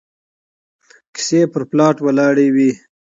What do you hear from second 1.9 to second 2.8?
ولاړې وي